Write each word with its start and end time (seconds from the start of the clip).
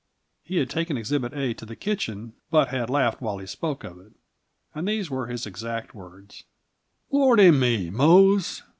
He 0.43 0.55
had 0.57 0.67
taken 0.67 0.97
Exhibit 0.97 1.31
A 1.35 1.53
to 1.53 1.63
the 1.63 1.75
kitchen, 1.75 2.33
but 2.49 2.69
had 2.69 2.89
laughed 2.89 3.21
while 3.21 3.37
he 3.37 3.45
spoke 3.45 3.83
of 3.83 3.99
it. 3.99 4.13
And 4.73 4.87
these 4.87 5.11
were 5.11 5.27
his 5.27 5.45
exact 5.45 5.93
words: 5.93 6.43
"Lordy 7.11 7.51
me, 7.51 7.91
Mose! 7.91 8.63